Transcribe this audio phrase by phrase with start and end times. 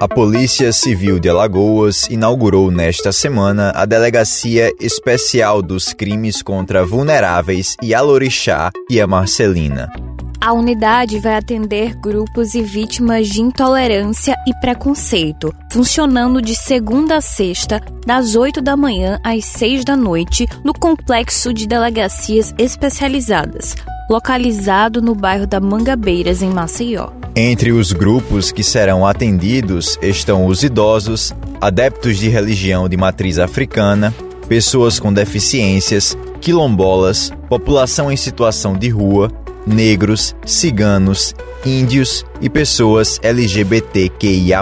[0.00, 7.76] A Polícia Civil de Alagoas inaugurou nesta semana a Delegacia Especial dos Crimes contra Vulneráveis
[7.82, 9.92] e Alorixá e a Marcelina.
[10.40, 17.20] A unidade vai atender grupos e vítimas de intolerância e preconceito, funcionando de segunda a
[17.20, 23.76] sexta, das 8 da manhã às 6 da noite, no complexo de delegacias especializadas,
[24.08, 27.19] localizado no bairro da Mangabeiras, em Maceió.
[27.42, 34.14] Entre os grupos que serão atendidos estão os idosos, adeptos de religião de matriz africana,
[34.46, 39.32] pessoas com deficiências, quilombolas, população em situação de rua,
[39.66, 41.34] negros, ciganos,
[41.64, 44.60] índios e pessoas LGBTQIA.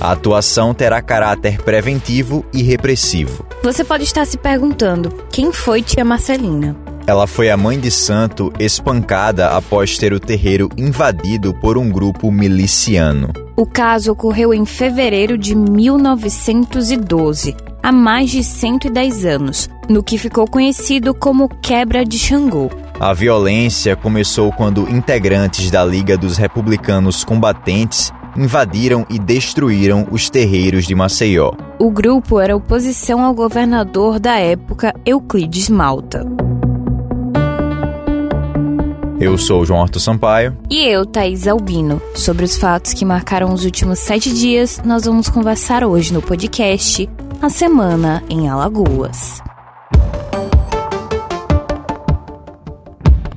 [0.00, 3.44] A atuação terá caráter preventivo e repressivo.
[3.62, 6.74] Você pode estar se perguntando: quem foi Tia Marcelina?
[7.06, 12.32] Ela foi a mãe de santo espancada após ter o terreiro invadido por um grupo
[12.32, 13.30] miliciano.
[13.54, 20.46] O caso ocorreu em fevereiro de 1912, há mais de 110 anos, no que ficou
[20.46, 22.70] conhecido como Quebra de Xangô.
[22.98, 30.86] A violência começou quando integrantes da Liga dos Republicanos Combatentes invadiram e destruíram os terreiros
[30.86, 31.52] de Maceió.
[31.78, 36.43] O grupo era oposição ao governador da época, Euclides Malta.
[39.24, 40.54] Eu sou João Arthur Sampaio.
[40.68, 42.00] E eu, Thaís Albino.
[42.14, 47.08] Sobre os fatos que marcaram os últimos sete dias, nós vamos conversar hoje no podcast
[47.40, 49.42] A Semana em Alagoas.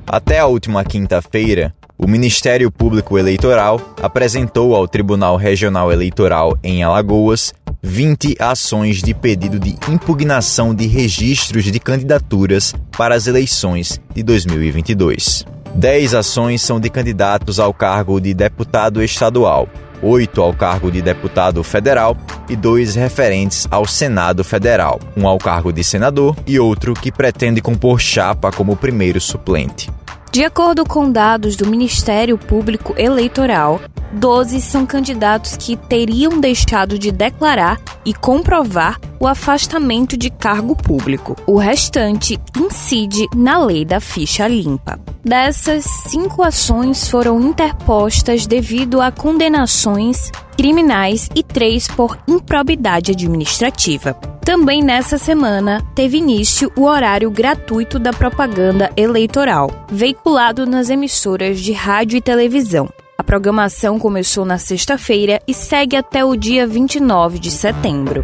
[0.05, 7.53] Até a última quinta-feira, o Ministério Público Eleitoral apresentou ao Tribunal Regional Eleitoral em Alagoas
[7.81, 15.45] 20 ações de pedido de impugnação de registros de candidaturas para as eleições de 2022.
[15.77, 19.69] Dez ações são de candidatos ao cargo de deputado estadual,
[20.01, 22.17] oito ao cargo de deputado federal
[22.49, 27.61] e dois referentes ao Senado Federal, um ao cargo de senador e outro que pretende
[27.61, 29.87] compor chapa como primeiro suplente.
[30.31, 37.11] De acordo com dados do Ministério Público Eleitoral, 12 são candidatos que teriam deixado de
[37.11, 41.35] declarar e comprovar o afastamento de cargo público.
[41.45, 44.99] O restante incide na lei da ficha limpa.
[45.23, 54.13] Dessas, cinco ações foram interpostas devido a condenações criminais e três por improbidade administrativa.
[54.43, 61.73] Também nessa semana teve início o horário gratuito da propaganda eleitoral, veiculado nas emissoras de
[61.73, 62.89] rádio e televisão.
[63.17, 68.23] A programação começou na sexta-feira e segue até o dia 29 de setembro.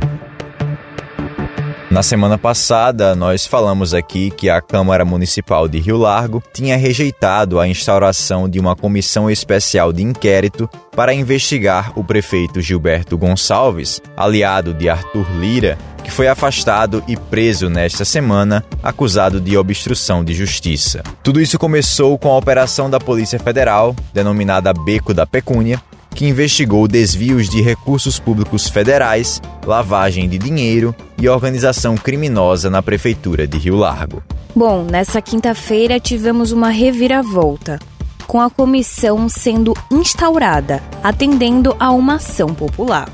[1.94, 7.60] Na semana passada, nós falamos aqui que a Câmara Municipal de Rio Largo tinha rejeitado
[7.60, 14.74] a instauração de uma comissão especial de inquérito para investigar o prefeito Gilberto Gonçalves, aliado
[14.74, 21.04] de Arthur Lira, que foi afastado e preso nesta semana, acusado de obstrução de justiça.
[21.22, 25.80] Tudo isso começou com a operação da Polícia Federal, denominada Beco da Pecúnia,
[26.14, 33.48] que investigou desvios de recursos públicos federais, lavagem de dinheiro e organização criminosa na prefeitura
[33.48, 34.24] de Rio Largo.
[34.56, 37.80] Bom, nessa quinta-feira tivemos uma reviravolta,
[38.28, 43.10] com a comissão sendo instaurada, atendendo a uma ação popular.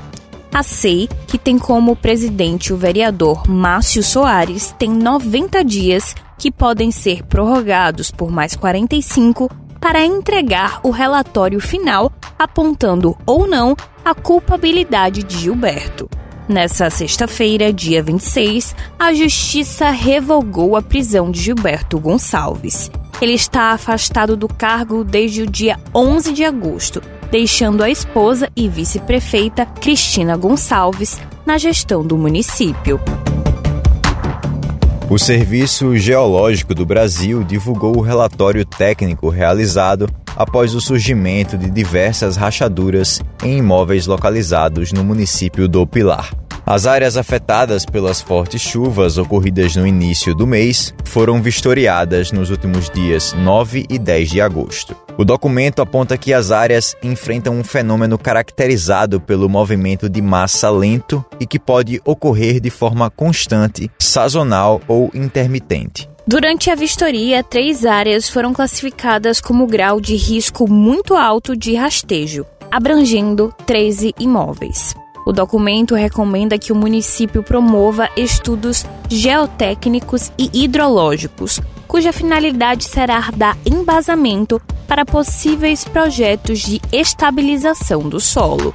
[0.52, 6.90] A SEI, que tem como presidente o vereador Márcio Soares, tem 90 dias que podem
[6.90, 9.48] ser prorrogados por mais 45
[9.80, 16.08] para entregar o relatório final apontando ou não a culpabilidade de Gilberto.
[16.48, 22.90] Nessa sexta-feira, dia 26, a Justiça revogou a prisão de Gilberto Gonçalves.
[23.20, 28.68] Ele está afastado do cargo desde o dia 11 de agosto, deixando a esposa e
[28.68, 33.00] vice-prefeita Cristina Gonçalves na gestão do município.
[35.10, 42.36] O Serviço Geológico do Brasil divulgou o relatório técnico realizado após o surgimento de diversas
[42.36, 46.30] rachaduras em imóveis localizados no município do Pilar.
[46.70, 52.88] As áreas afetadas pelas fortes chuvas ocorridas no início do mês foram vistoriadas nos últimos
[52.88, 54.96] dias 9 e 10 de agosto.
[55.18, 61.24] O documento aponta que as áreas enfrentam um fenômeno caracterizado pelo movimento de massa lento
[61.40, 66.08] e que pode ocorrer de forma constante, sazonal ou intermitente.
[66.24, 72.46] Durante a vistoria, três áreas foram classificadas como grau de risco muito alto de rastejo,
[72.70, 74.94] abrangendo 13 imóveis.
[75.30, 83.56] O documento recomenda que o município promova estudos geotécnicos e hidrológicos, cuja finalidade será dar
[83.64, 88.74] embasamento para possíveis projetos de estabilização do solo.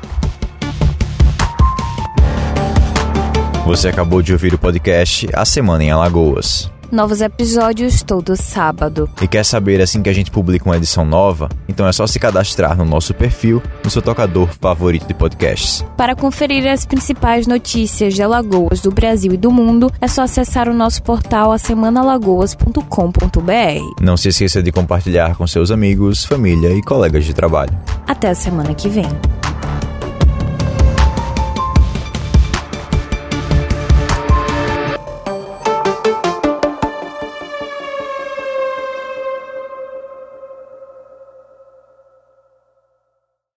[3.65, 6.71] Você acabou de ouvir o podcast A Semana em Alagoas.
[6.91, 9.09] Novos episódios todo sábado.
[9.21, 11.49] E quer saber assim que a gente publica uma edição nova?
[11.67, 15.83] Então é só se cadastrar no nosso perfil no seu tocador favorito de podcasts.
[15.97, 20.69] Para conferir as principais notícias de Alagoas do Brasil e do mundo, é só acessar
[20.69, 24.01] o nosso portal asemanalagoas.com.br.
[24.01, 27.75] Não se esqueça de compartilhar com seus amigos, família e colegas de trabalho.
[28.07, 29.05] Até a semana que vem.